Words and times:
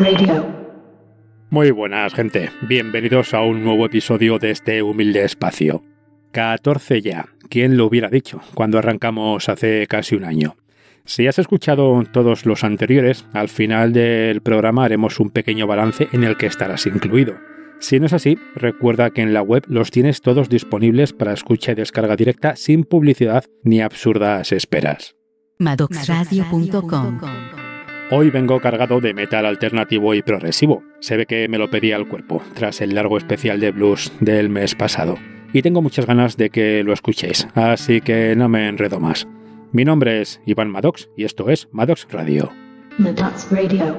Radio. 0.00 0.46
Muy 1.50 1.70
buenas, 1.72 2.14
gente. 2.14 2.50
Bienvenidos 2.62 3.34
a 3.34 3.42
un 3.42 3.62
nuevo 3.62 3.84
episodio 3.84 4.38
de 4.38 4.50
este 4.50 4.82
humilde 4.82 5.24
espacio. 5.24 5.84
14 6.32 7.02
ya. 7.02 7.28
¿Quién 7.50 7.76
lo 7.76 7.84
hubiera 7.84 8.08
dicho 8.08 8.40
cuando 8.54 8.78
arrancamos 8.78 9.50
hace 9.50 9.86
casi 9.88 10.14
un 10.14 10.24
año? 10.24 10.56
Si 11.04 11.26
has 11.26 11.38
escuchado 11.38 12.02
todos 12.12 12.46
los 12.46 12.64
anteriores, 12.64 13.26
al 13.34 13.48
final 13.48 13.92
del 13.92 14.40
programa 14.40 14.84
haremos 14.84 15.20
un 15.20 15.28
pequeño 15.28 15.66
balance 15.66 16.08
en 16.12 16.24
el 16.24 16.38
que 16.38 16.46
estarás 16.46 16.86
incluido. 16.86 17.34
Si 17.78 18.00
no 18.00 18.06
es 18.06 18.14
así, 18.14 18.38
recuerda 18.54 19.10
que 19.10 19.20
en 19.20 19.34
la 19.34 19.42
web 19.42 19.64
los 19.68 19.90
tienes 19.90 20.22
todos 20.22 20.48
disponibles 20.48 21.12
para 21.12 21.34
escucha 21.34 21.72
y 21.72 21.74
descarga 21.74 22.16
directa 22.16 22.56
sin 22.56 22.84
publicidad 22.84 23.44
ni 23.64 23.82
absurdas 23.82 24.52
esperas. 24.52 25.16
Madoxradio.com 25.58 27.20
Hoy 28.12 28.30
vengo 28.30 28.58
cargado 28.58 29.00
de 29.00 29.14
metal 29.14 29.46
alternativo 29.46 30.14
y 30.14 30.22
progresivo. 30.22 30.82
Se 30.98 31.16
ve 31.16 31.26
que 31.26 31.46
me 31.46 31.58
lo 31.58 31.70
pedía 31.70 31.94
el 31.94 32.08
cuerpo, 32.08 32.42
tras 32.54 32.80
el 32.80 32.96
largo 32.96 33.16
especial 33.16 33.60
de 33.60 33.70
blues 33.70 34.12
del 34.18 34.48
mes 34.48 34.74
pasado. 34.74 35.16
Y 35.52 35.62
tengo 35.62 35.80
muchas 35.80 36.06
ganas 36.06 36.36
de 36.36 36.50
que 36.50 36.82
lo 36.82 36.92
escuchéis, 36.92 37.46
así 37.54 38.00
que 38.00 38.34
no 38.34 38.48
me 38.48 38.66
enredo 38.66 38.98
más. 38.98 39.28
Mi 39.70 39.84
nombre 39.84 40.20
es 40.20 40.40
Iván 40.44 40.70
Maddox 40.70 41.08
y 41.16 41.22
esto 41.22 41.50
es 41.50 41.68
Maddox 41.70 42.08
Radio. 42.10 42.50
Maddox 42.98 43.46
Radio. 43.52 43.96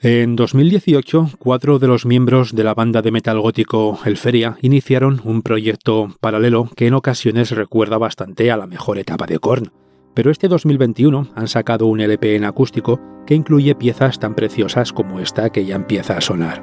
En 0.00 0.34
2018, 0.34 1.34
cuatro 1.38 1.78
de 1.78 1.86
los 1.86 2.06
miembros 2.06 2.56
de 2.56 2.64
la 2.64 2.74
banda 2.74 3.02
de 3.02 3.12
metal 3.12 3.38
gótico 3.40 4.00
Elferia 4.04 4.56
iniciaron 4.62 5.20
un 5.22 5.42
proyecto 5.42 6.16
paralelo 6.20 6.68
que 6.74 6.88
en 6.88 6.94
ocasiones 6.94 7.52
recuerda 7.52 7.98
bastante 7.98 8.50
a 8.50 8.56
la 8.56 8.66
mejor 8.66 8.98
etapa 8.98 9.26
de 9.26 9.38
Korn. 9.38 9.70
Pero 10.14 10.30
este 10.30 10.48
2021 10.48 11.28
han 11.34 11.48
sacado 11.48 11.86
un 11.86 12.00
LP 12.00 12.36
en 12.36 12.44
acústico 12.44 13.00
que 13.26 13.34
incluye 13.34 13.74
piezas 13.74 14.18
tan 14.18 14.34
preciosas 14.34 14.92
como 14.92 15.20
esta 15.20 15.50
que 15.50 15.64
ya 15.64 15.76
empieza 15.76 16.16
a 16.16 16.20
sonar. 16.20 16.62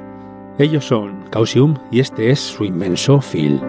Ellos 0.58 0.84
son 0.84 1.24
Causium 1.30 1.76
y 1.90 2.00
este 2.00 2.30
es 2.30 2.38
su 2.38 2.64
inmenso 2.64 3.20
Feel. 3.20 3.60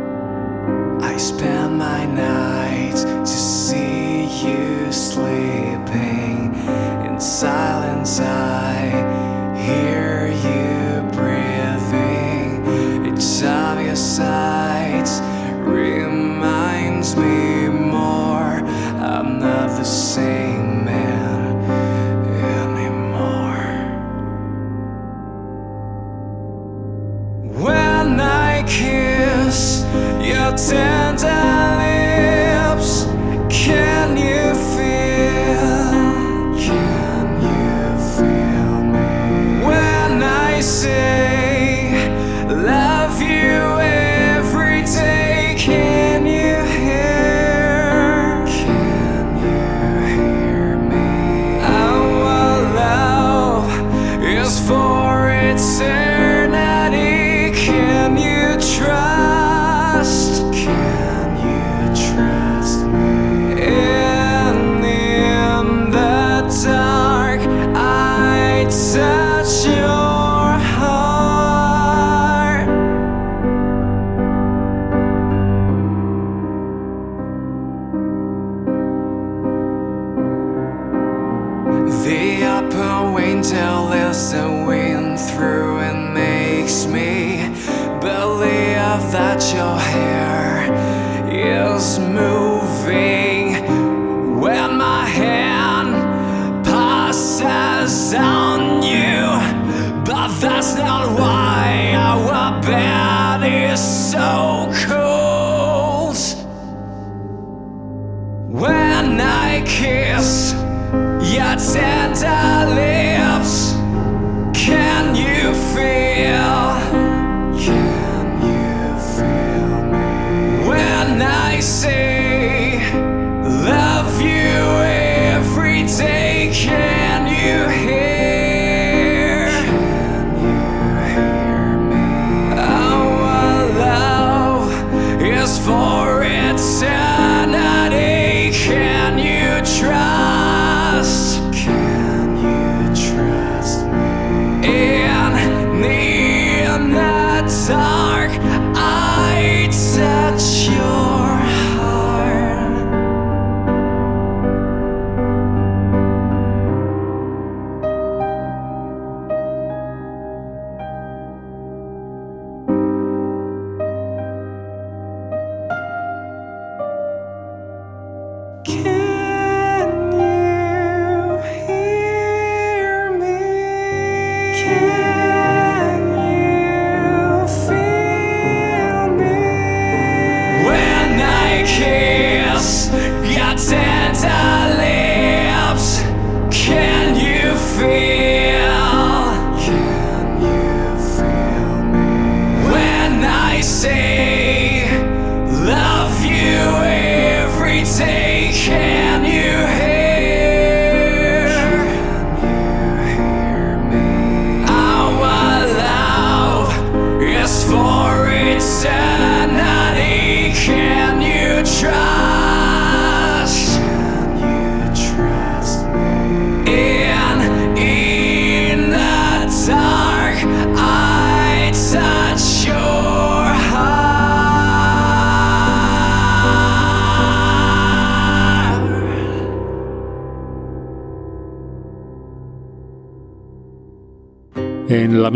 Kiss 28.71 29.83
your 30.29 30.51
tender 30.55 31.43
lips, 31.81 33.03
can 33.49 34.15
you 34.15 34.55
feel? 34.71 35.91
Can 36.65 37.27
you 37.51 37.83
feel 38.15 38.75
me? 38.95 39.11
When 39.67 40.23
I 40.23 40.61
say 40.61 41.10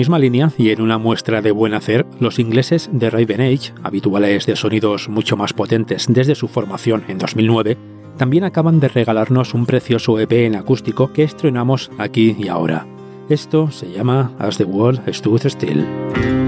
misma 0.05 0.19
línea 0.19 0.51
y 0.55 0.69
en 0.69 0.81
una 0.81 0.99
muestra 0.99 1.41
de 1.41 1.49
buen 1.49 1.73
hacer, 1.73 2.05
los 2.19 2.37
ingleses 2.37 2.91
de 2.91 3.09
Raven 3.09 3.41
Age, 3.41 3.73
habituales 3.81 4.45
de 4.45 4.55
sonidos 4.55 5.09
mucho 5.09 5.35
más 5.35 5.51
potentes 5.51 6.05
desde 6.07 6.35
su 6.35 6.47
formación 6.47 7.03
en 7.07 7.17
2009, 7.17 7.75
también 8.15 8.43
acaban 8.43 8.79
de 8.79 8.87
regalarnos 8.87 9.55
un 9.55 9.65
precioso 9.65 10.19
EP 10.19 10.31
en 10.31 10.57
acústico 10.57 11.11
que 11.11 11.23
estrenamos 11.23 11.89
aquí 11.97 12.35
y 12.37 12.49
ahora. 12.49 12.85
Esto 13.29 13.71
se 13.71 13.91
llama 13.91 14.31
As 14.37 14.57
the 14.57 14.65
World 14.65 15.11
Stood 15.11 15.47
Still. 15.47 16.44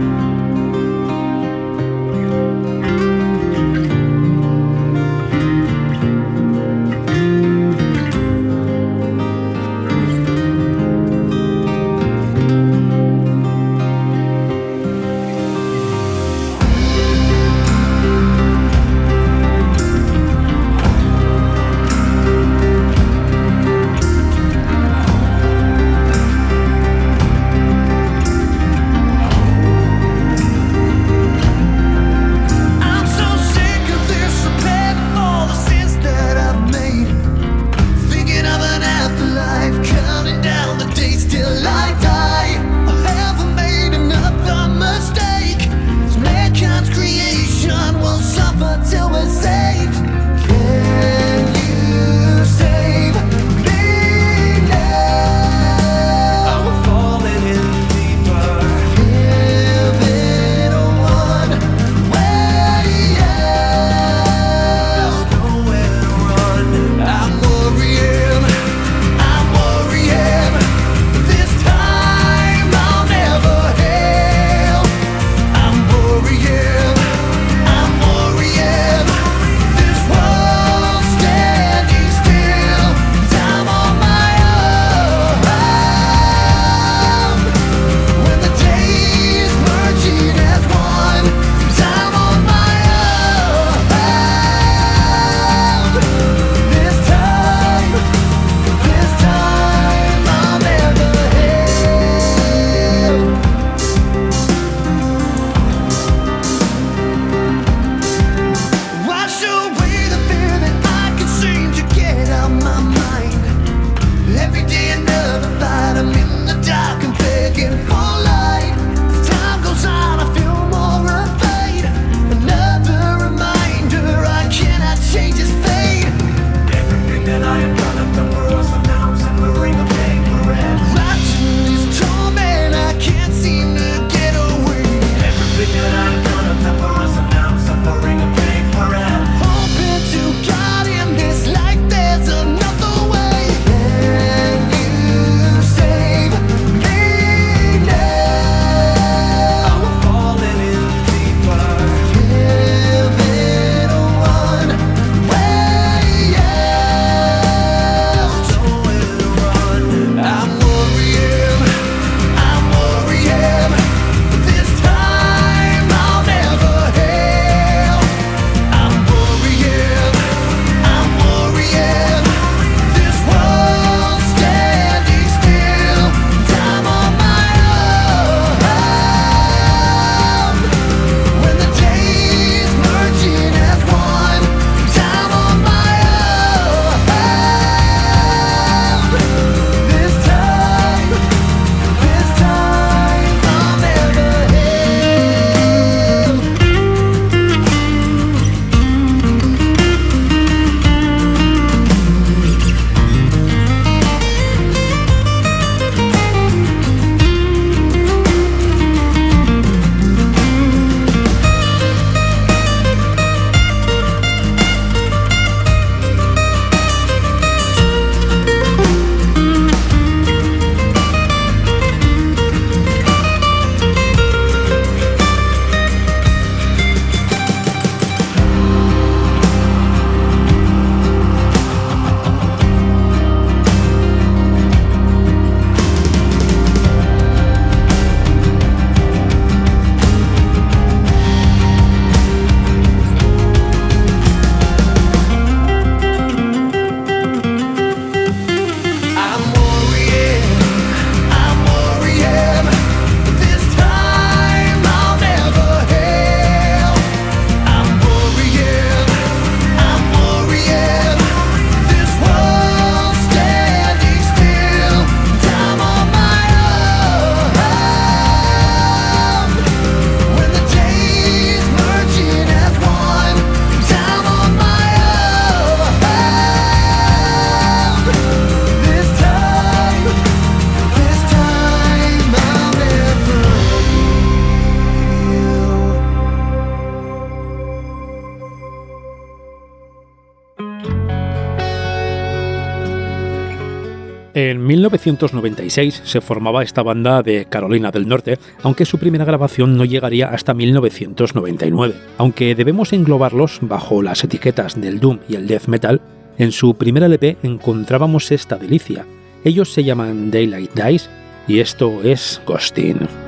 1996 294.89 296.01
se 296.03 296.21
formaba 296.21 296.63
esta 296.63 296.81
banda 296.83 297.21
de 297.21 297.45
Carolina 297.45 297.91
del 297.91 298.07
Norte, 298.07 298.39
aunque 298.63 298.85
su 298.85 298.97
primera 298.97 299.25
grabación 299.25 299.77
no 299.77 299.85
llegaría 299.85 300.29
hasta 300.29 300.53
1999. 300.53 301.95
Aunque 302.17 302.55
debemos 302.55 302.93
englobarlos 302.93 303.59
bajo 303.61 304.01
las 304.01 304.23
etiquetas 304.23 304.79
del 304.79 304.99
doom 304.99 305.19
y 305.27 305.35
el 305.35 305.47
death 305.47 305.67
metal, 305.67 306.01
en 306.37 306.51
su 306.51 306.75
primer 306.75 307.03
LP 307.03 307.37
encontrábamos 307.43 308.31
esta 308.31 308.57
delicia. 308.57 309.05
Ellos 309.43 309.73
se 309.73 309.83
llaman 309.83 310.31
Daylight 310.31 310.73
Dice 310.73 311.09
y 311.47 311.59
esto 311.59 312.01
es 312.03 312.41
Ghosting. 312.45 313.26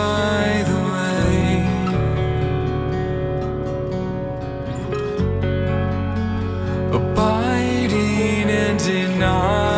By 0.00 0.48
the 0.70 0.78
way. 0.92 1.44
Abiding 6.98 8.48
in 8.62 8.76
denial. 8.76 9.69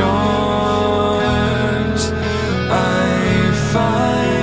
oceans 0.00 2.02
I 2.70 3.52
find. 3.72 4.37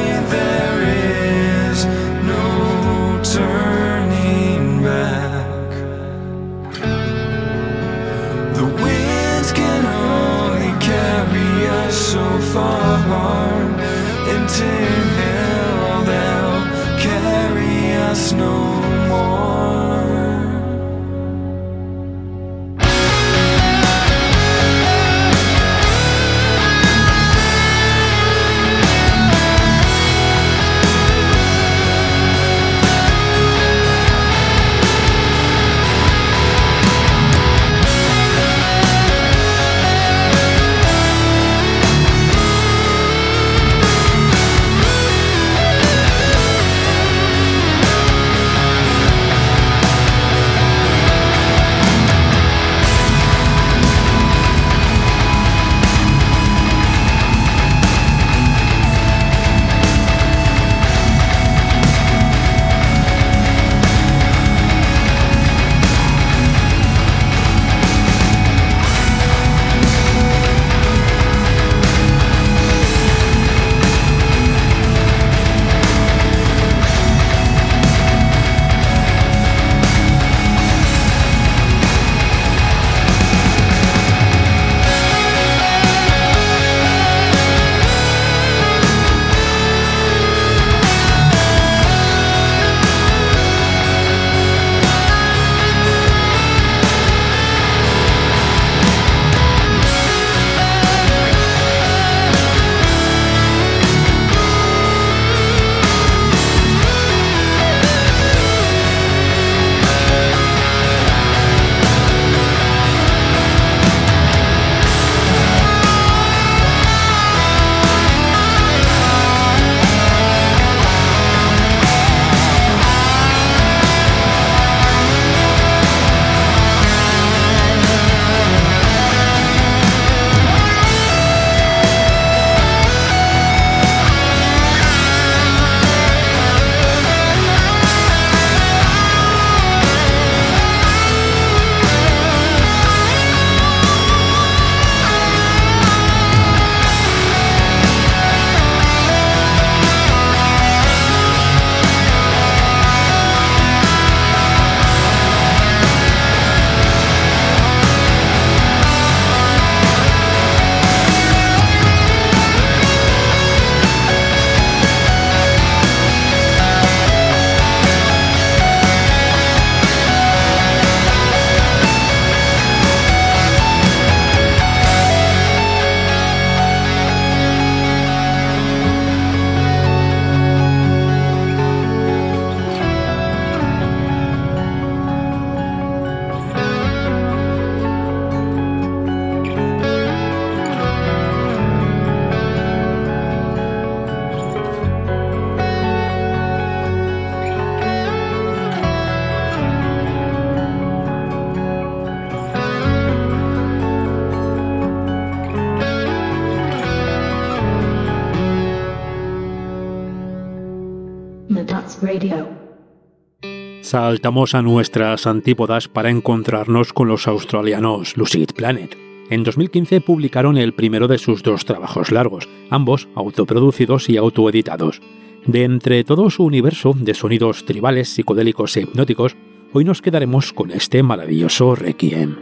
Saltamos 213.95 214.55
a 214.55 214.61
nuestras 214.61 215.25
antípodas 215.25 215.87
para 215.87 216.09
encontrarnos 216.09 216.91
con 216.91 217.07
los 217.07 217.29
australianos 217.29 218.17
Lucid 218.17 218.49
Planet. 218.53 218.97
En 219.29 219.45
2015 219.45 220.01
publicaron 220.01 220.57
el 220.57 220.73
primero 220.73 221.07
de 221.07 221.17
sus 221.17 221.43
dos 221.43 221.63
trabajos 221.63 222.11
largos, 222.11 222.49
ambos 222.69 223.07
autoproducidos 223.15 224.09
y 224.09 224.17
autoeditados. 224.17 225.01
De 225.45 225.63
entre 225.63 226.03
todo 226.03 226.29
su 226.29 226.43
universo 226.43 226.93
de 226.93 227.13
sonidos 227.13 227.63
tribales, 227.63 228.09
psicodélicos 228.09 228.75
e 228.75 228.81
hipnóticos, 228.81 229.37
Hoy 229.71 229.85
nos 229.85 230.01
quedaremos 230.01 230.51
con 230.51 230.71
este 230.71 231.01
maravilloso 231.01 231.73
requiem. 231.73 232.35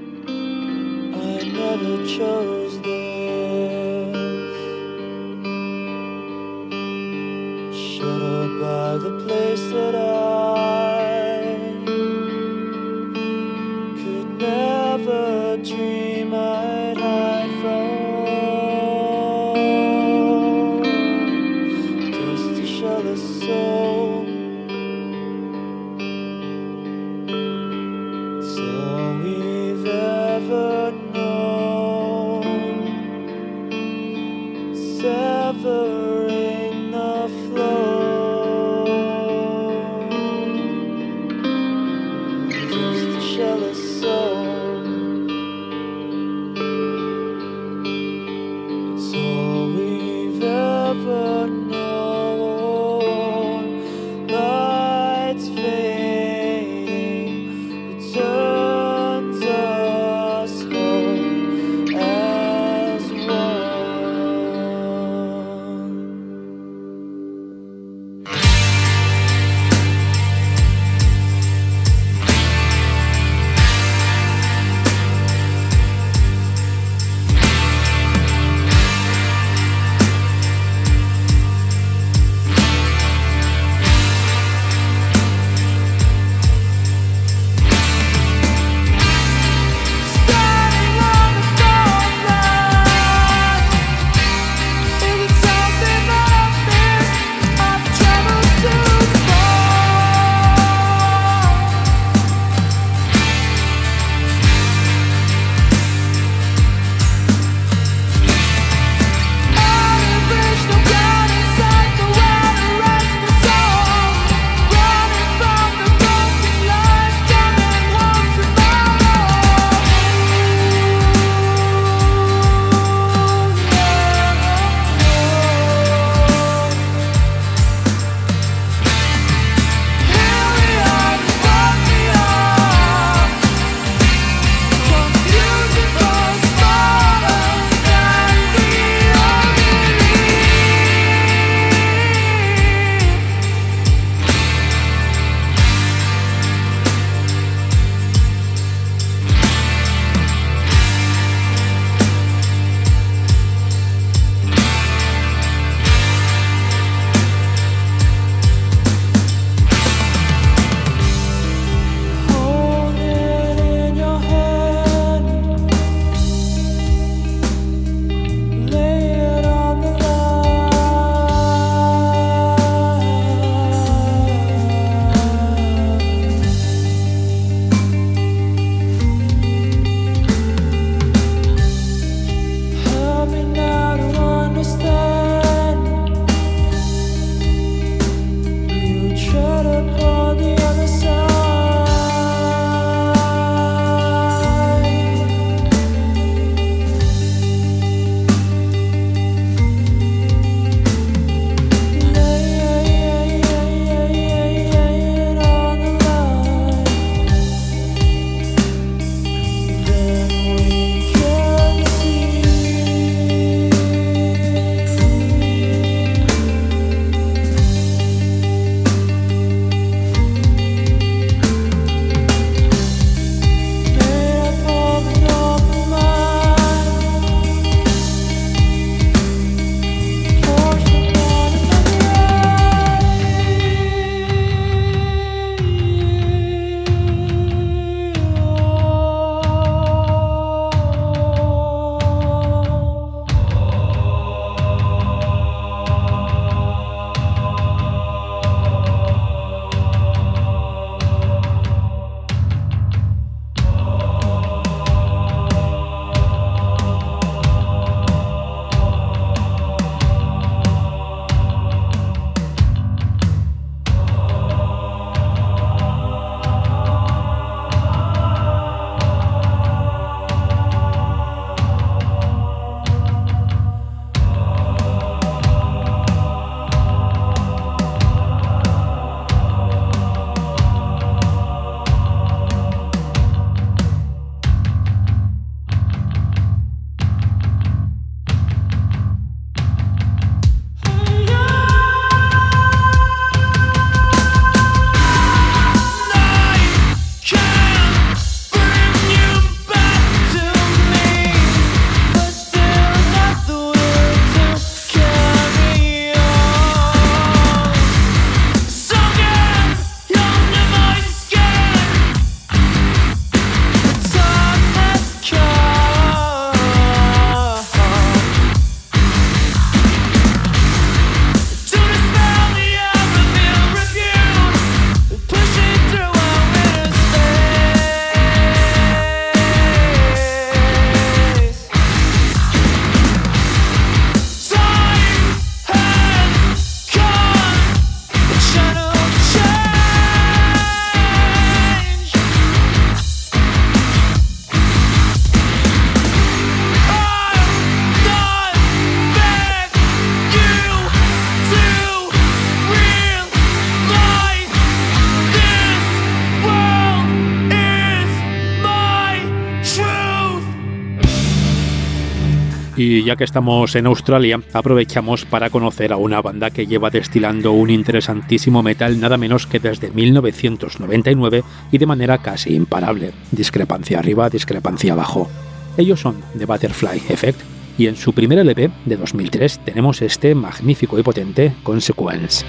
Ya 363.03 363.17
que 363.17 363.25
estamos 363.25 363.75
en 363.75 363.85
Australia, 363.85 364.39
aprovechamos 364.53 365.25
para 365.25 365.49
conocer 365.49 365.91
a 365.91 365.97
una 365.97 366.21
banda 366.21 366.51
que 366.51 366.67
lleva 366.67 366.89
destilando 366.89 367.51
un 367.51 367.69
interesantísimo 367.69 368.63
metal 368.63 368.99
nada 368.99 369.17
menos 369.17 369.45
que 369.45 369.59
desde 369.59 369.91
1999 369.91 371.43
y 371.71 371.77
de 371.77 371.85
manera 371.85 372.19
casi 372.19 372.55
imparable. 372.55 373.11
Discrepancia 373.31 373.99
arriba, 373.99 374.29
discrepancia 374.29 374.93
abajo. 374.93 375.29
Ellos 375.75 375.99
son 375.99 376.21
The 376.37 376.45
Butterfly 376.45 377.01
Effect 377.09 377.41
y 377.77 377.87
en 377.87 377.97
su 377.97 378.13
primer 378.13 378.39
LP 378.39 378.71
de 378.85 378.95
2003 378.95 379.59
tenemos 379.65 380.01
este 380.01 380.33
magnífico 380.33 380.97
y 380.97 381.03
potente 381.03 381.53
Consequence. 381.63 382.45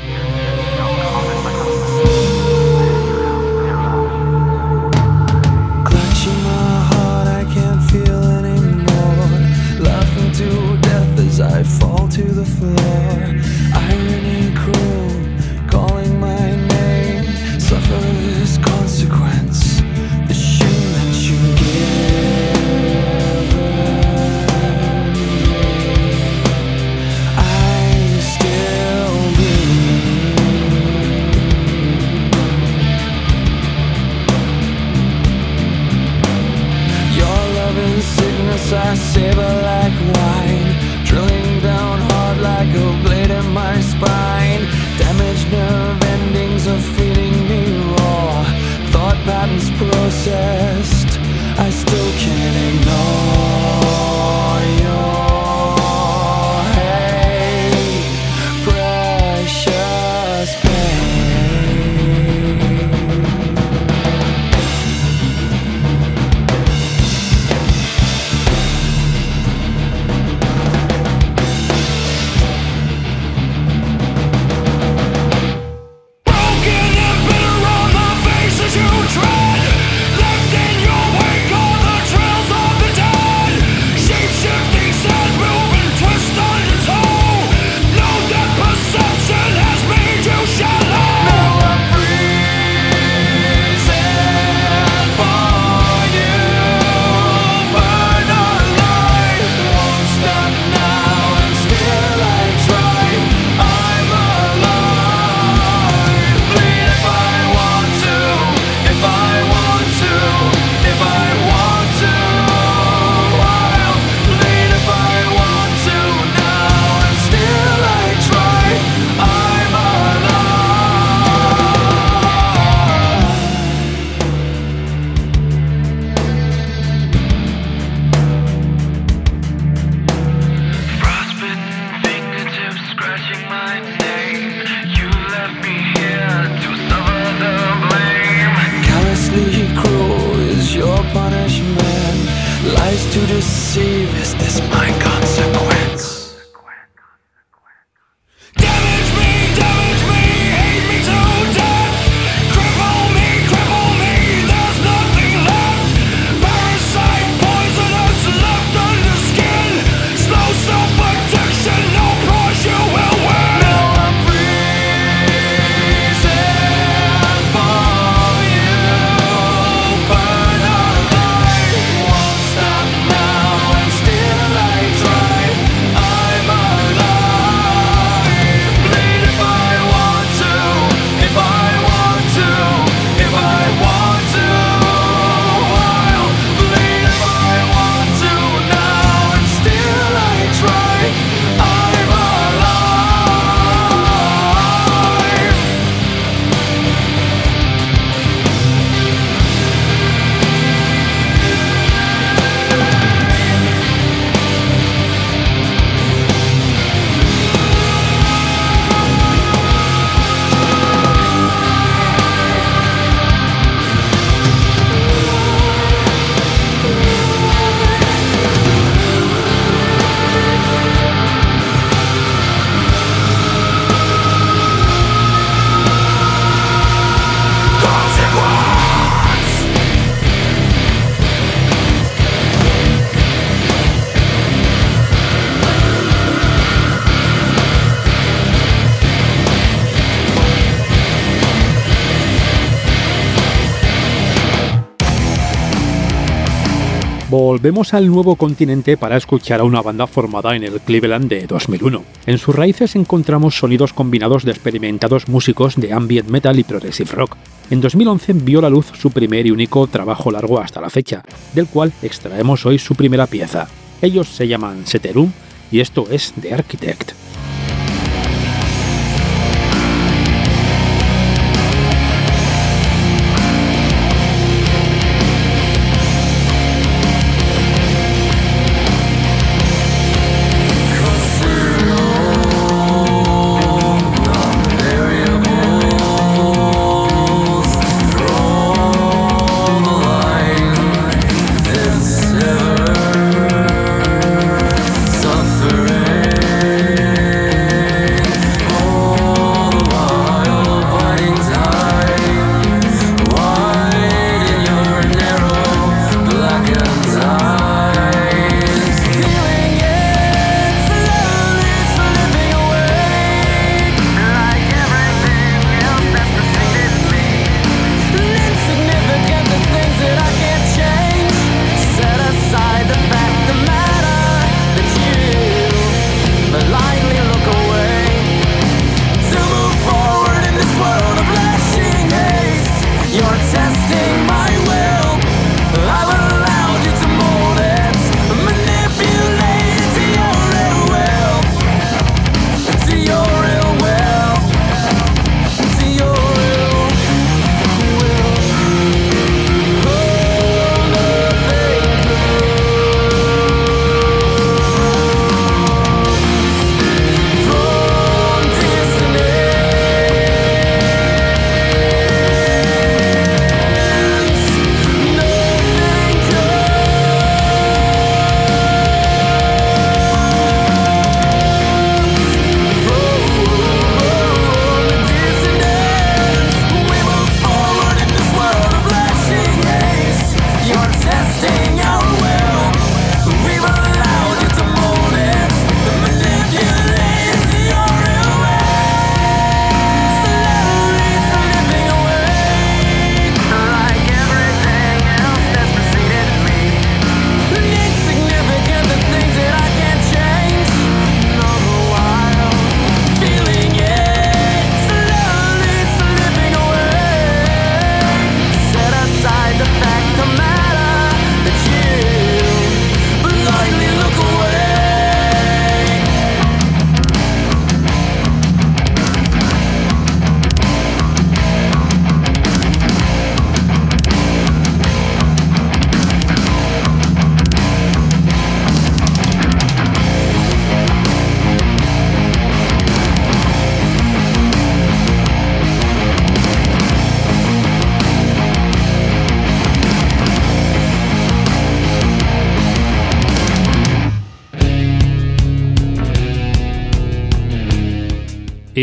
Volvemos 247.37 247.95
al 247.95 248.07
nuevo 248.07 248.37
continente 248.37 248.97
para 248.97 249.17
escuchar 249.17 249.59
a 249.59 249.65
una 249.65 249.83
banda 249.83 250.07
formada 250.07 250.55
en 250.55 250.63
el 250.63 250.81
Cleveland 250.81 251.29
de 251.29 251.49
2001. 251.49 252.05
En 252.27 252.39
sus 252.39 252.55
raíces 252.55 252.95
encontramos 252.95 253.59
sonidos 253.59 253.93
combinados 253.93 254.45
de 254.45 254.53
experimentados 254.53 255.27
músicos 255.27 255.75
de 255.75 255.93
ambient 255.93 256.29
metal 256.29 256.61
y 256.61 256.63
progressive 256.63 257.11
rock. 257.11 257.35
En 257.71 257.81
2011 257.81 258.35
vio 258.35 258.61
la 258.61 258.71
luz 258.71 258.93
su 258.97 259.11
primer 259.11 259.49
y 259.49 259.51
único 259.51 259.85
trabajo 259.89 260.31
largo 260.31 260.61
hasta 260.61 260.81
la 260.81 260.91
fecha, 260.91 261.25
del 261.55 261.67
cual 261.67 261.93
extraemos 262.03 262.67
hoy 262.67 262.79
su 262.79 262.95
primera 262.95 263.27
pieza. 263.27 263.67
Ellos 264.01 264.29
se 264.29 264.47
llaman 264.47 264.87
Seterum 264.87 265.33
y 265.73 265.81
esto 265.81 266.07
es 266.13 266.35
The 266.41 266.55
Architect. 266.55 267.15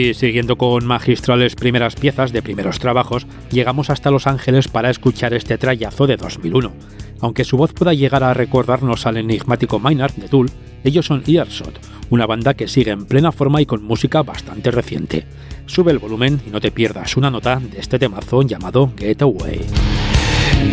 Y 0.02 0.16
siguiendo 0.16 0.58
con 0.58 0.84
magistrales 0.88 1.54
primeras 1.54 1.94
piezas 1.94 2.32
de 2.32 2.42
primeros 2.42 2.80
trabajos, 2.80 3.28
llegamos 3.52 3.92
hasta 3.92 4.10
Los 4.10 4.26
Ángeles 4.26 4.68
para 4.68 4.90
escuchar 4.90 5.36
este 5.36 5.60
trayazo 5.60 6.08
de 6.08 6.18
2001. 6.18 6.74
Aunque 7.20 7.44
su 7.44 7.56
voz 7.56 7.72
pueda 7.72 7.94
llegar 7.94 8.24
a 8.24 8.34
recordarnos 8.34 9.06
al 9.06 9.18
enigmático 9.18 9.78
Maynard 9.78 10.14
de 10.14 10.28
Tool, 10.28 10.50
ellos 10.84 11.06
son 11.06 11.22
Earshot, 11.28 11.80
una 12.10 12.26
banda 12.26 12.56
que 12.56 12.68
sigue 12.68 12.90
en 12.90 13.06
plena 13.06 13.32
forma 13.32 13.62
y 13.62 13.68
con 13.68 13.84
música 13.84 14.24
bastante 14.24 14.72
reciente. 14.72 15.28
Sube 15.68 15.92
el 15.92 16.00
volumen 16.00 16.42
y 16.48 16.50
no 16.50 16.60
te 16.60 16.72
pierdas 16.72 17.16
una 17.16 17.30
nota 17.30 17.60
de 17.60 17.80
este 17.80 18.00
temazo 18.00 18.42
llamado 18.42 18.92
Get 18.98 19.22
Away. 19.22 19.62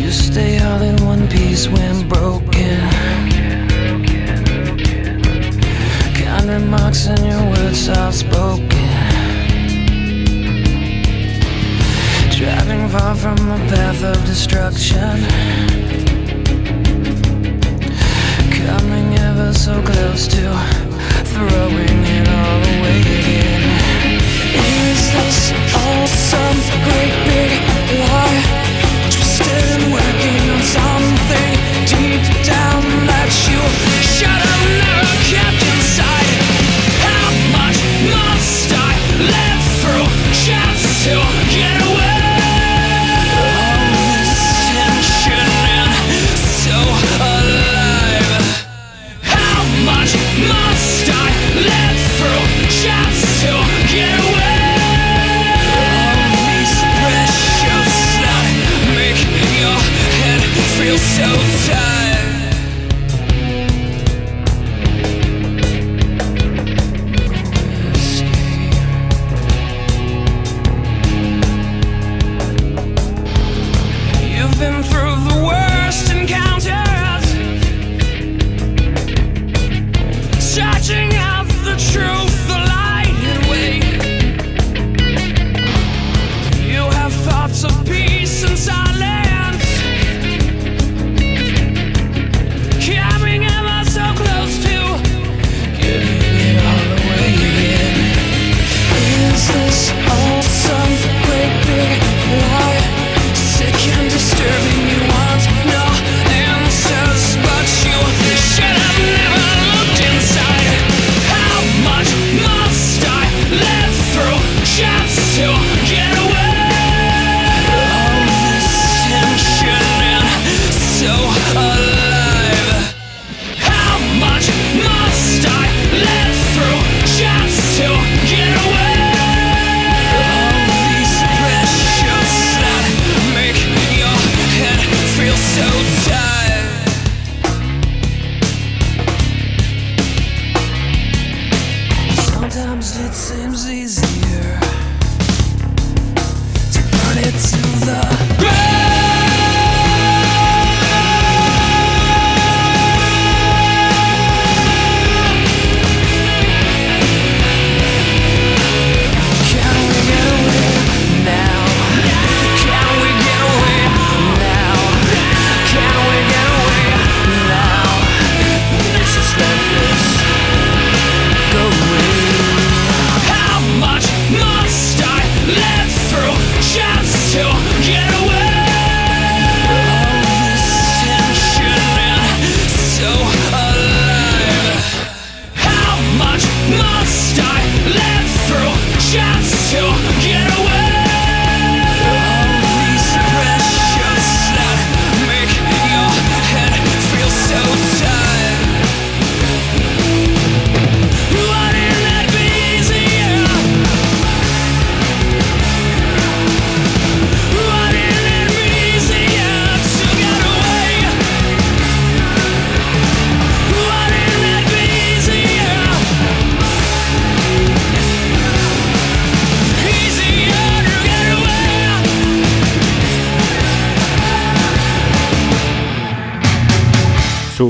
You 0.02 0.08
stay 0.08 0.58
all 0.58 0.80
in 0.82 1.06
one 1.06 1.28
piece 1.28 1.68
when 1.68 2.08
broken. 2.08 2.80
Kind 6.14 6.48
remarks 6.48 7.08
and 7.08 7.26
your 7.26 7.42
words 7.50 7.78
soft 7.78 8.24
Driving 12.48 12.88
far 12.88 13.14
from 13.14 13.37
the 13.37 13.61
path 13.68 14.02
of 14.02 14.24
destruction. 14.24 15.20
Coming 18.64 19.18
ever 19.18 19.52
so 19.52 19.82
close 19.82 20.26
to 20.28 20.44
throwing 21.34 21.98
it 22.16 22.26
all 22.26 22.61
away 22.72 23.00
again. 23.00 23.62
Is 24.54 25.12
this 25.12 25.52
all 25.76 26.06
some 26.06 26.58
great 26.87 27.14
big 27.28 27.77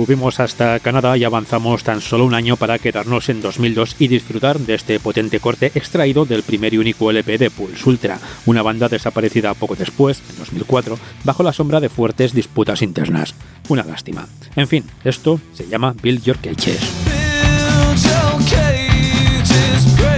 Subimos 0.08 0.40
hasta 0.40 0.80
Canadá 0.80 1.18
y 1.18 1.24
avanzamos 1.24 1.84
tan 1.84 2.00
solo 2.00 2.24
un 2.24 2.32
año 2.32 2.56
para 2.56 2.78
quedarnos 2.78 3.28
en 3.28 3.42
2002 3.42 3.96
y 3.98 4.08
disfrutar 4.08 4.58
de 4.58 4.74
este 4.74 4.98
potente 5.00 5.38
corte 5.38 5.70
extraído 5.74 6.24
del 6.24 6.42
primer 6.44 6.72
y 6.72 6.78
único 6.78 7.10
LP 7.10 7.36
de 7.36 7.50
Pulse 7.50 7.86
Ultra, 7.86 8.18
una 8.46 8.62
banda 8.62 8.88
desaparecida 8.88 9.52
poco 9.52 9.76
después, 9.76 10.22
en 10.30 10.38
2004, 10.38 10.98
bajo 11.24 11.42
la 11.42 11.52
sombra 11.52 11.78
de 11.80 11.90
fuertes 11.90 12.32
disputas 12.32 12.80
internas. 12.80 13.34
Una 13.68 13.84
lástima. 13.84 14.26
En 14.56 14.66
fin, 14.66 14.82
esto 15.04 15.42
se 15.52 15.68
llama 15.68 15.94
Build 16.00 16.22
Your 16.22 16.38
Cages. 16.38 16.80
Build 17.04 18.02
your 18.02 18.38
cages, 18.48 20.17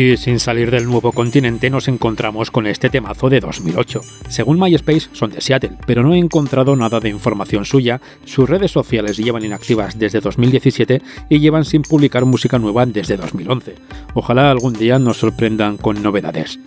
Y 0.00 0.16
sin 0.16 0.40
salir 0.40 0.70
del 0.70 0.86
nuevo 0.86 1.12
continente 1.12 1.68
nos 1.68 1.86
encontramos 1.86 2.50
con 2.50 2.66
este 2.66 2.88
temazo 2.88 3.28
de 3.28 3.38
2008. 3.38 4.00
Según 4.30 4.58
MySpace 4.58 5.10
son 5.12 5.30
de 5.30 5.42
Seattle, 5.42 5.76
pero 5.84 6.02
no 6.02 6.14
he 6.14 6.18
encontrado 6.18 6.74
nada 6.74 7.00
de 7.00 7.10
información 7.10 7.66
suya, 7.66 8.00
sus 8.24 8.48
redes 8.48 8.70
sociales 8.70 9.18
llevan 9.18 9.44
inactivas 9.44 9.98
desde 9.98 10.20
2017 10.20 11.02
y 11.28 11.38
llevan 11.40 11.66
sin 11.66 11.82
publicar 11.82 12.24
música 12.24 12.58
nueva 12.58 12.86
desde 12.86 13.18
2011. 13.18 13.74
Ojalá 14.14 14.50
algún 14.50 14.72
día 14.72 14.98
nos 14.98 15.18
sorprendan 15.18 15.76
con 15.76 16.02
novedades. 16.02 16.58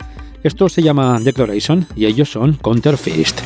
Esto 0.43 0.69
se 0.69 0.83
llama 0.83 1.19
Declaration 1.19 1.87
y 1.95 2.05
ellos 2.05 2.29
son 2.29 2.53
Counterfist. 2.53 3.41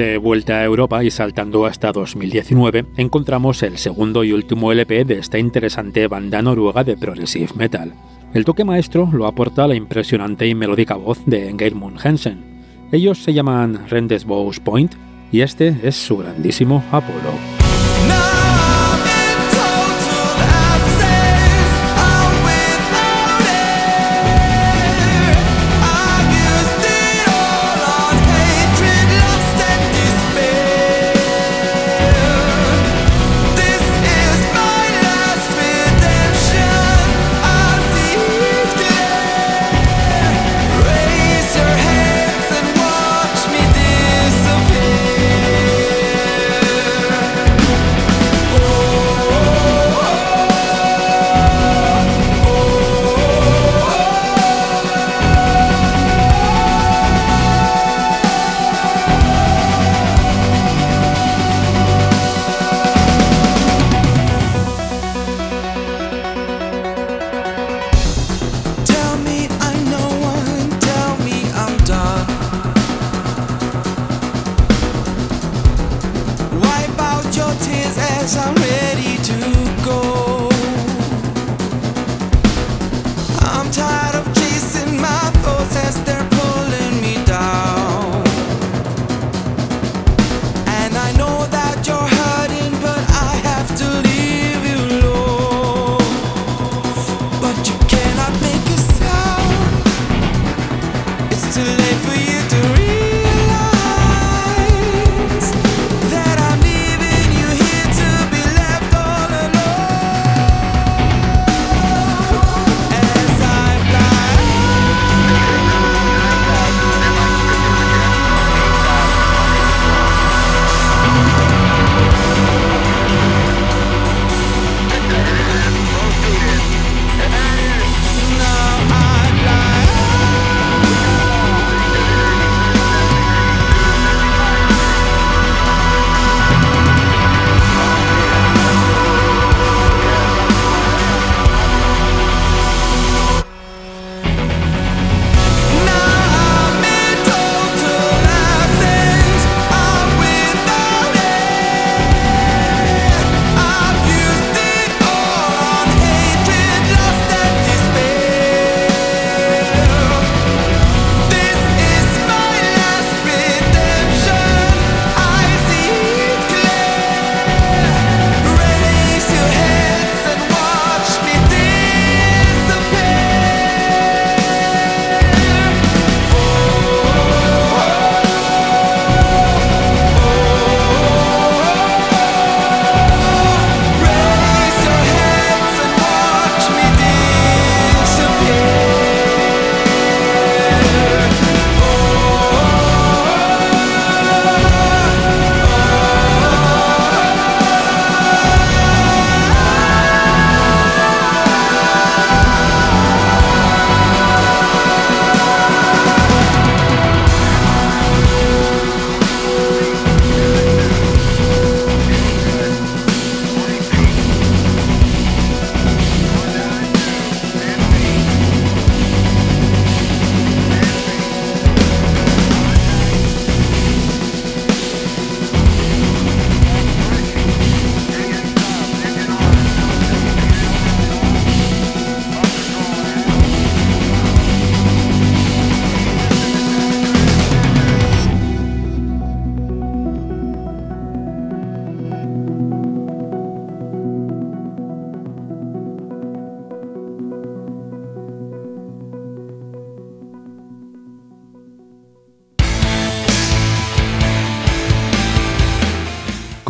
De 0.00 0.16
vuelta 0.16 0.54
a 0.54 0.64
Europa 0.64 1.04
y 1.04 1.10
saltando 1.10 1.66
hasta 1.66 1.92
2019, 1.92 2.86
encontramos 2.96 3.62
el 3.62 3.76
segundo 3.76 4.24
y 4.24 4.32
último 4.32 4.72
LP 4.72 5.04
de 5.04 5.18
esta 5.18 5.38
interesante 5.38 6.08
banda 6.08 6.40
noruega 6.40 6.84
de 6.84 6.96
progressive 6.96 7.50
metal. 7.54 7.92
El 8.32 8.46
toque 8.46 8.64
maestro 8.64 9.10
lo 9.12 9.26
aporta 9.26 9.68
la 9.68 9.74
impresionante 9.74 10.46
y 10.46 10.54
melódica 10.54 10.94
voz 10.94 11.20
de 11.26 11.54
Geirmund 11.54 11.98
Hansen. 12.02 12.62
Ellos 12.90 13.22
se 13.22 13.34
llaman 13.34 13.90
Rendezvous 13.90 14.58
Point 14.58 14.94
y 15.32 15.42
este 15.42 15.76
es 15.82 15.96
su 15.96 16.16
grandísimo 16.16 16.82
Apolo. 16.90 18.29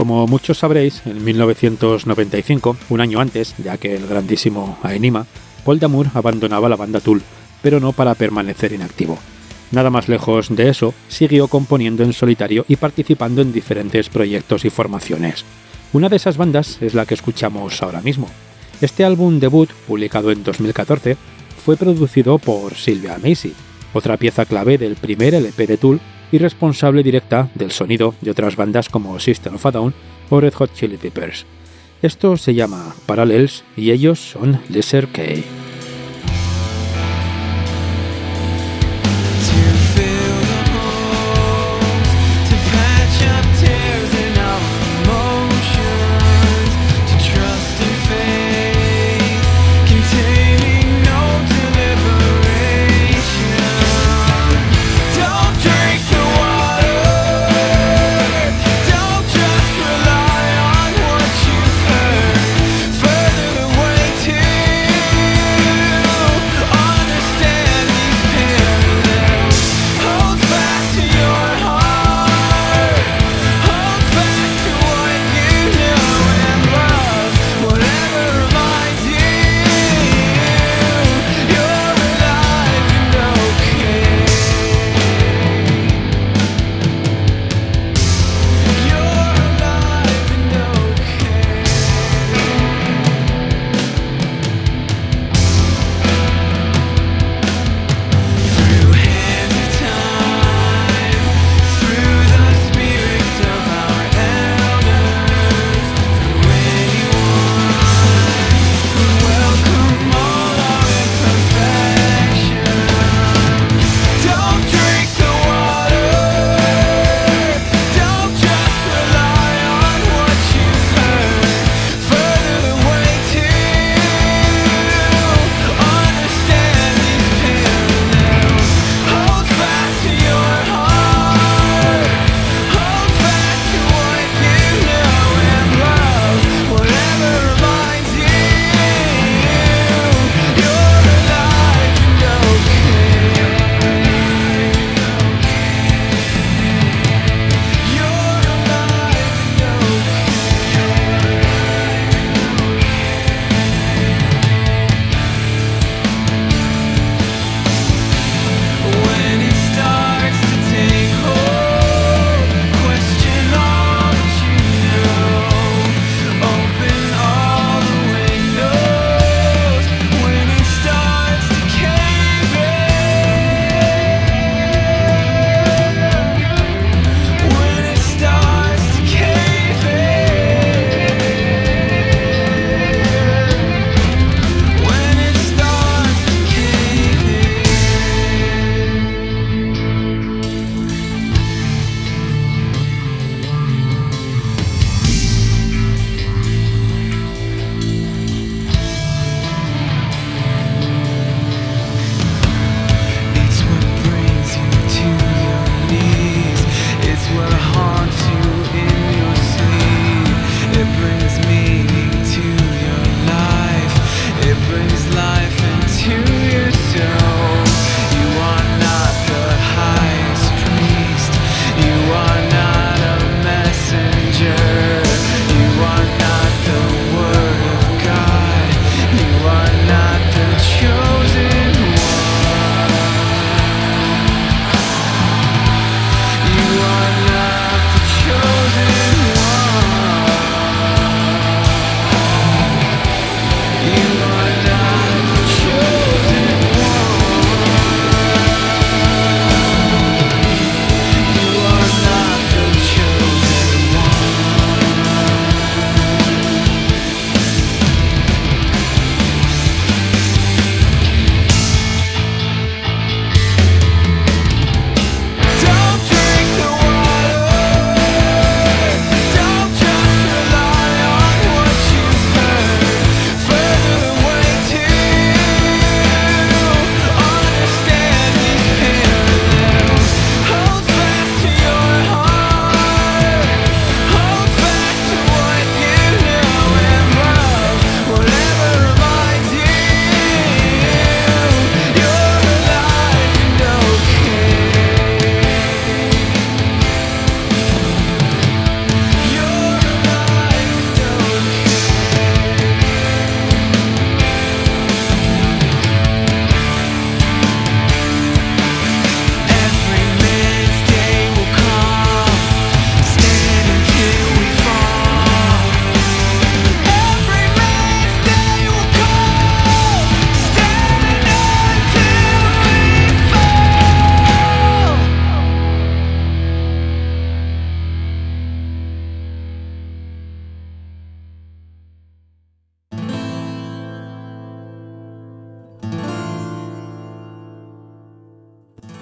Como 0.01 0.26
muchos 0.26 0.57
sabréis, 0.57 1.03
en 1.05 1.22
1995, 1.22 2.74
un 2.88 3.03
año 3.03 3.20
antes 3.20 3.55
de 3.59 3.68
aquel 3.68 4.07
grandísimo 4.07 4.78
Aenima, 4.82 5.26
Paul 5.62 5.78
Damour 5.78 6.07
abandonaba 6.14 6.70
la 6.70 6.76
banda 6.76 7.01
Tool, 7.01 7.20
pero 7.61 7.80
no 7.80 7.92
para 7.92 8.14
permanecer 8.14 8.72
inactivo. 8.72 9.18
Nada 9.72 9.90
más 9.90 10.09
lejos 10.09 10.57
de 10.57 10.70
eso, 10.70 10.94
siguió 11.09 11.48
componiendo 11.48 12.03
en 12.03 12.14
solitario 12.14 12.64
y 12.66 12.76
participando 12.76 13.42
en 13.42 13.53
diferentes 13.53 14.09
proyectos 14.09 14.64
y 14.64 14.70
formaciones. 14.70 15.44
Una 15.92 16.09
de 16.09 16.16
esas 16.16 16.38
bandas 16.38 16.80
es 16.80 16.94
la 16.94 17.05
que 17.05 17.12
escuchamos 17.12 17.82
ahora 17.82 18.01
mismo. 18.01 18.26
Este 18.80 19.05
álbum 19.05 19.38
debut, 19.38 19.70
publicado 19.86 20.30
en 20.30 20.42
2014, 20.42 21.18
fue 21.62 21.76
producido 21.76 22.38
por 22.38 22.74
Sylvia 22.74 23.18
Macy, 23.22 23.53
otra 23.92 24.16
pieza 24.16 24.46
clave 24.46 24.78
del 24.78 24.96
primer 24.96 25.34
LP 25.34 25.66
de 25.66 25.76
Tool 25.76 26.01
y 26.33 26.39
responsable 26.39 27.03
directa 27.03 27.49
del 27.55 27.70
sonido 27.70 28.14
de 28.20 28.31
otras 28.31 28.57
bandas 28.57 28.89
como 28.89 29.18
System 29.20 29.55
of 29.57 29.66
a 29.66 29.70
Down 29.70 29.95
o 30.31 30.41
Red 30.41 30.55
Hot 30.55 30.74
Chili 30.74 30.97
Peppers. 30.97 31.47
Esto 32.03 32.37
se 32.37 32.55
llama 32.55 32.95
Parallels 33.07 33.64
y 33.76 33.91
ellos 33.91 34.18
son 34.18 34.61
Lesser 34.68 35.09
K. 35.09 35.22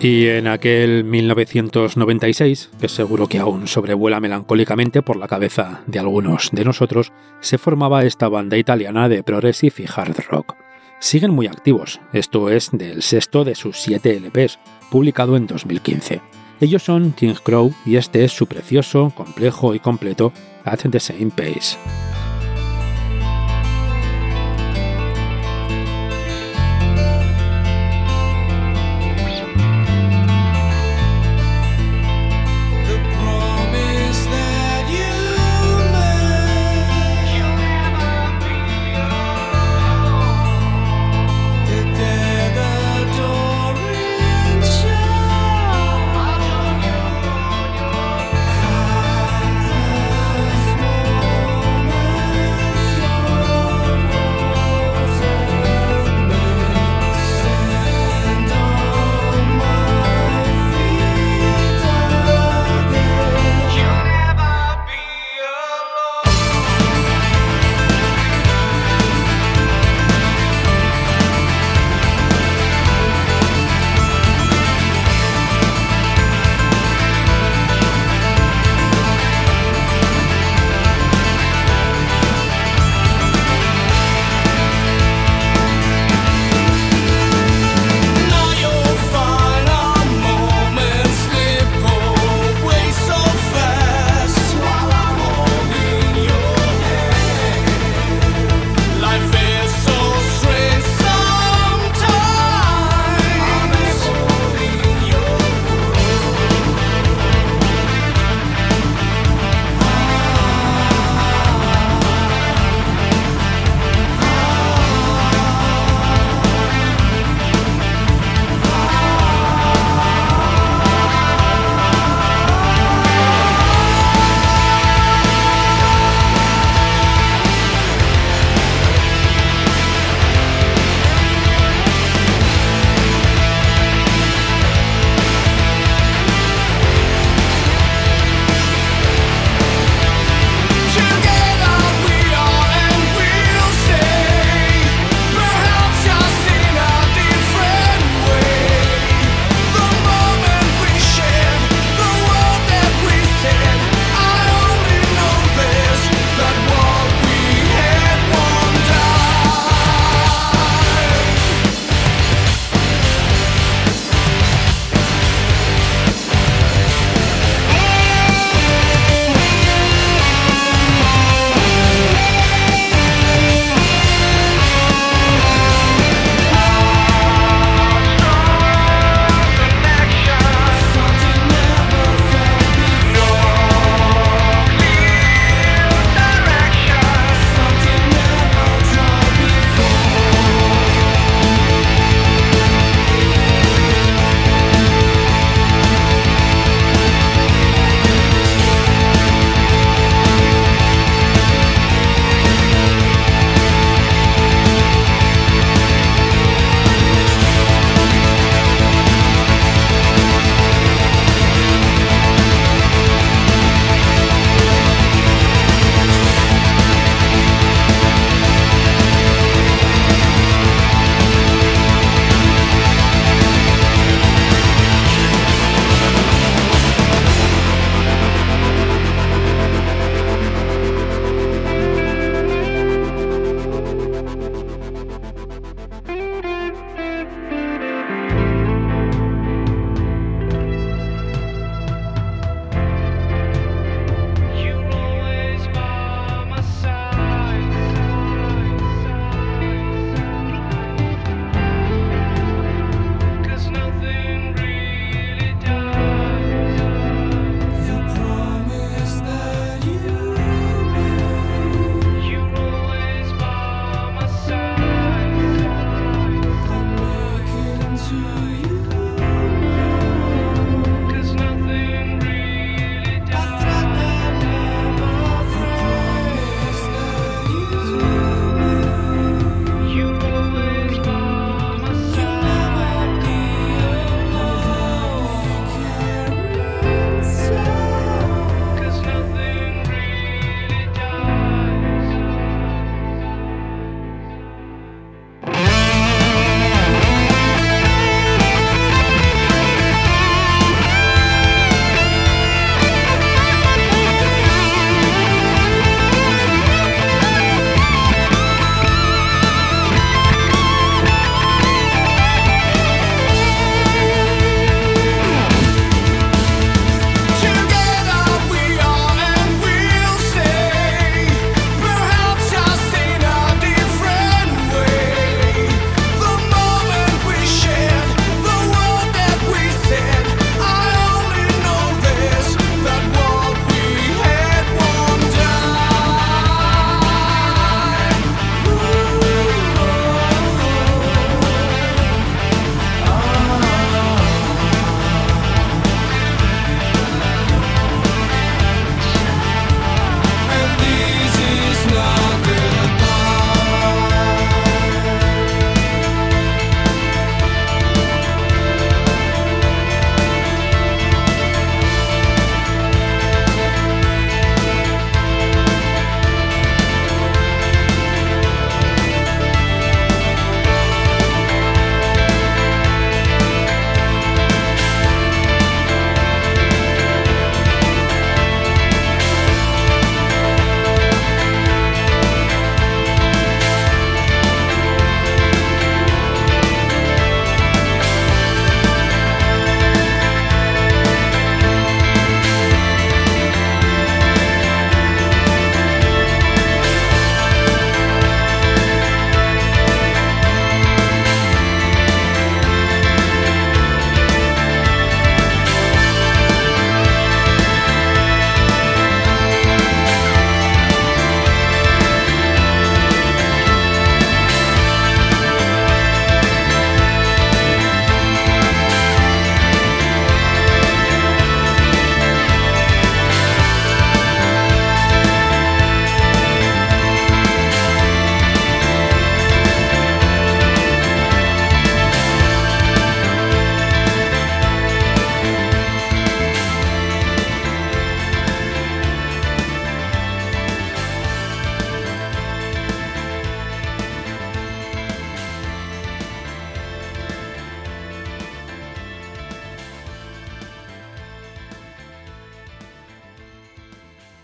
Y 0.01 0.29
en 0.29 0.47
aquel 0.47 1.03
1996, 1.05 2.70
que 2.81 2.89
seguro 2.89 3.26
que 3.26 3.39
aún 3.39 3.66
sobrevuela 3.66 4.20
melancólicamente 4.20 5.03
por 5.03 5.16
la 5.16 5.26
cabeza 5.26 5.83
de 5.87 5.99
algunos 5.99 6.51
de 6.53 6.64
nosotros, 6.64 7.12
se 7.41 7.59
formaba 7.59 8.05
esta 8.05 8.29
banda 8.29 8.57
italiana 8.57 9.09
de 9.09 9.22
progressive 9.22 9.74
y 9.79 9.87
hard 9.87 10.16
rock. 10.29 10.55
Siguen 11.01 11.33
muy 11.33 11.47
activos, 11.47 12.01
esto 12.12 12.49
es 12.49 12.70
del 12.72 13.03
sexto 13.03 13.45
de 13.45 13.55
sus 13.55 13.81
siete 13.81 14.18
LPs, 14.18 14.59
publicado 14.91 15.37
en 15.37 15.47
2015. 15.47 16.20
Ellos 16.61 16.83
son 16.83 17.12
King 17.12 17.35
Crow 17.43 17.72
y 17.87 17.97
este 17.97 18.24
es 18.24 18.33
su 18.33 18.47
precioso, 18.47 19.12
complejo 19.16 19.74
y 19.74 19.79
completo 19.79 20.33
At 20.64 20.81
the 20.91 21.01
Same 21.01 21.31
Pace. 21.31 21.76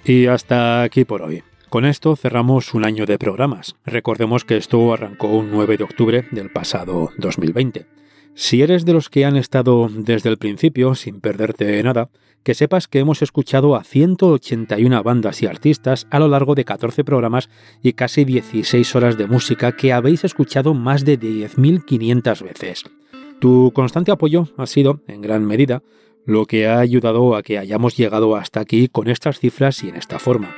Y 0.06 0.26
hasta 0.26 0.82
aquí 0.82 1.06
por 1.06 1.22
hoy. 1.22 1.42
Con 1.70 1.86
esto 1.86 2.14
cerramos 2.14 2.74
un 2.74 2.84
año 2.84 3.06
de 3.06 3.18
programas. 3.18 3.74
Recordemos 3.86 4.44
que 4.44 4.58
esto 4.58 4.92
arrancó 4.92 5.28
un 5.28 5.50
9 5.50 5.78
de 5.78 5.84
octubre 5.84 6.28
del 6.30 6.50
pasado 6.50 7.10
2020. 7.16 7.86
Si 8.34 8.60
eres 8.60 8.84
de 8.84 8.92
los 8.92 9.08
que 9.08 9.24
han 9.24 9.36
estado 9.36 9.88
desde 9.90 10.28
el 10.28 10.36
principio 10.36 10.94
sin 10.94 11.20
perderte 11.20 11.82
nada, 11.82 12.10
que 12.42 12.52
sepas 12.52 12.86
que 12.86 12.98
hemos 12.98 13.22
escuchado 13.22 13.76
a 13.76 13.82
181 13.82 15.02
bandas 15.02 15.42
y 15.42 15.46
artistas 15.46 16.06
a 16.10 16.18
lo 16.18 16.28
largo 16.28 16.54
de 16.54 16.66
14 16.66 17.02
programas 17.02 17.48
y 17.82 17.94
casi 17.94 18.26
16 18.26 18.94
horas 18.96 19.16
de 19.16 19.26
música 19.26 19.72
que 19.72 19.94
habéis 19.94 20.24
escuchado 20.24 20.74
más 20.74 21.06
de 21.06 21.18
10.500 21.18 22.42
veces. 22.42 22.84
Tu 23.40 23.72
constante 23.74 24.12
apoyo 24.12 24.48
ha 24.58 24.66
sido, 24.66 25.00
en 25.08 25.22
gran 25.22 25.46
medida, 25.46 25.82
lo 26.26 26.46
que 26.46 26.66
ha 26.66 26.78
ayudado 26.78 27.36
a 27.36 27.42
que 27.42 27.58
hayamos 27.58 27.96
llegado 27.96 28.36
hasta 28.36 28.60
aquí 28.60 28.88
con 28.88 29.08
estas 29.08 29.38
cifras 29.38 29.82
y 29.84 29.88
en 29.88 29.96
esta 29.96 30.18
forma. 30.18 30.54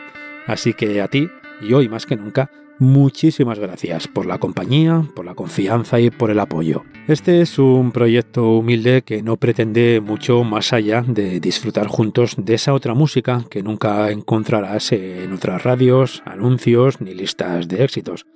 Así 0.46 0.74
que 0.74 1.00
a 1.00 1.08
ti, 1.08 1.28
y 1.60 1.72
hoy 1.72 1.88
más 1.88 2.06
que 2.06 2.16
nunca, 2.16 2.50
muchísimas 2.78 3.58
gracias 3.58 4.06
por 4.06 4.26
la 4.26 4.38
compañía, 4.38 5.08
por 5.14 5.24
la 5.24 5.34
confianza 5.34 5.98
y 5.98 6.10
por 6.10 6.30
el 6.30 6.38
apoyo. 6.38 6.84
Este 7.08 7.40
es 7.40 7.58
un 7.58 7.90
proyecto 7.90 8.50
humilde 8.50 9.02
que 9.02 9.22
no 9.22 9.36
pretende 9.38 10.00
mucho 10.00 10.44
más 10.44 10.72
allá 10.72 11.02
de 11.02 11.40
disfrutar 11.40 11.88
juntos 11.88 12.36
de 12.38 12.54
esa 12.54 12.74
otra 12.74 12.94
música 12.94 13.44
que 13.50 13.62
nunca 13.62 14.10
encontrarás 14.10 14.92
en 14.92 15.32
otras 15.32 15.62
radios, 15.64 16.22
anuncios 16.26 17.00
ni 17.00 17.14
listas 17.14 17.66
de 17.68 17.82
éxitos. 17.82 18.26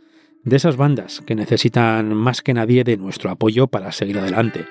De 0.42 0.56
esas 0.56 0.76
bandas 0.76 1.22
que 1.26 1.34
necesitan 1.34 2.14
más 2.14 2.40
que 2.40 2.54
nadie 2.54 2.82
de 2.82 2.96
nuestro 2.96 3.30
apoyo 3.30 3.66
para 3.66 3.92
seguir 3.92 4.18
adelante 4.18 4.64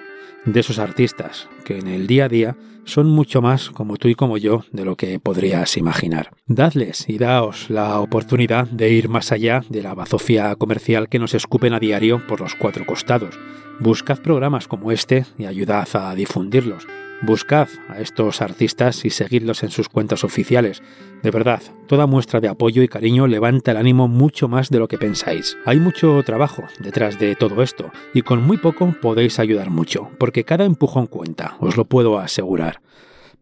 de 0.46 0.60
esos 0.60 0.80
artistas 0.80 1.48
que 1.64 1.78
en 1.78 1.88
el 1.88 2.08
día 2.08 2.26
a 2.26 2.30
día 2.30 2.56
son 2.90 3.08
mucho 3.08 3.42
más 3.42 3.70
como 3.70 3.98
tú 3.98 4.08
y 4.08 4.16
como 4.16 4.38
yo 4.38 4.64
de 4.72 4.84
lo 4.84 4.96
que 4.96 5.20
podrías 5.20 5.78
imaginar. 5.78 6.32
Dadles 6.48 7.08
y 7.08 7.18
daos 7.18 7.70
la 7.70 8.00
oportunidad 8.00 8.68
de 8.68 8.92
ir 8.92 9.10
más 9.10 9.32
allá 9.32 9.64
de 9.70 9.84
la 9.84 9.94
bazofia 9.94 10.56
comercial 10.56 11.08
que 11.08 11.20
nos 11.20 11.34
escupen 11.34 11.74
a 11.74 11.80
diario 11.80 12.26
por 12.28 12.42
los 12.42 12.56
cuatro 12.56 12.86
costados. 12.86 13.40
Buscad 13.80 14.20
programas 14.20 14.68
como 14.68 14.92
este 14.92 15.26
y 15.38 15.46
ayudad 15.46 15.88
a 15.94 16.14
difundirlos. 16.16 16.86
Buscad 17.22 17.68
a 17.90 18.00
estos 18.00 18.42
artistas 18.42 19.04
y 19.04 19.10
seguidlos 19.10 19.64
en 19.64 19.72
sus 19.72 19.90
cuentas 19.90 20.24
oficiales. 20.24 20.82
De 21.22 21.32
verdad, 21.32 21.62
toda 21.88 22.08
muestra 22.08 22.40
de 22.40 22.48
apoyo 22.48 22.82
y 22.82 22.88
cariño 22.88 23.28
levanta 23.28 23.72
el 23.72 23.78
ánimo 23.78 24.08
mucho 24.08 24.48
más 24.48 24.70
de 24.70 24.80
lo 24.80 24.88
que 24.88 24.98
pensáis. 24.98 25.58
Hay 25.66 25.80
mucho 25.80 26.22
trabajo 26.24 26.64
detrás 26.80 27.20
de 27.20 27.36
todo 27.36 27.62
esto 27.62 27.92
y 28.14 28.22
con 28.22 28.42
muy 28.42 28.58
poco 28.58 28.96
podéis 29.02 29.38
ayudar 29.40 29.70
mucho, 29.70 30.10
porque 30.18 30.46
cada 30.46 30.64
empujón 30.64 31.08
cuenta, 31.08 31.58
os 31.60 31.76
lo 31.76 31.86
puedo 31.86 32.20
asegurar. 32.20 32.79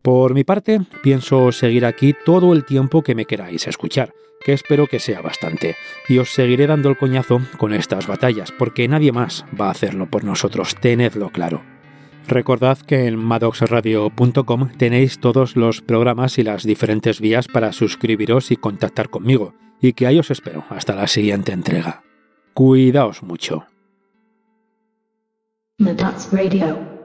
Por 0.02 0.34
mi 0.34 0.44
parte, 0.44 0.82
pienso 1.04 1.52
seguir 1.52 1.86
aquí 1.86 2.14
todo 2.26 2.54
el 2.54 2.66
tiempo 2.66 3.02
que 3.02 3.16
me 3.16 3.26
queráis 3.26 3.68
escuchar, 3.68 4.14
que 4.46 4.54
espero 4.54 4.88
que 4.88 5.00
sea 5.00 5.22
bastante, 5.22 5.76
y 6.08 6.20
os 6.20 6.30
seguiré 6.32 6.68
dando 6.68 6.90
el 6.90 6.98
coñazo 6.98 7.42
con 7.58 7.74
estas 7.74 8.08
batallas, 8.08 8.52
porque 8.52 8.88
nadie 8.88 9.12
más 9.12 9.46
va 9.60 9.68
a 9.68 9.72
hacerlo 9.72 10.10
por 10.10 10.24
nosotros, 10.24 10.76
tenedlo 10.76 11.30
claro. 11.30 11.64
Recordad 12.28 12.78
que 12.80 13.06
en 13.06 13.18
maddoxradio.com 13.18 14.70
tenéis 14.78 15.20
todos 15.20 15.56
los 15.56 15.82
programas 15.82 16.38
y 16.38 16.44
las 16.44 16.64
diferentes 16.64 17.22
vías 17.22 17.48
para 17.48 17.72
suscribiros 17.72 18.52
y 18.52 18.58
contactar 18.58 19.10
conmigo, 19.10 19.54
y 19.82 19.94
que 19.94 20.08
ahí 20.08 20.20
os 20.20 20.32
espero 20.32 20.66
hasta 20.70 20.96
la 20.96 21.08
siguiente 21.08 21.54
entrega. 21.54 22.04
Cuidaos 22.54 23.24
mucho. 23.24 23.66
Radio. 26.32 26.97